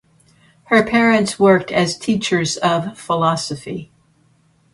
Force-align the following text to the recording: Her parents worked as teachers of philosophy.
Her 0.63 0.83
parents 0.83 1.37
worked 1.39 1.71
as 1.71 1.95
teachers 1.95 2.57
of 2.57 2.97
philosophy. 2.97 3.91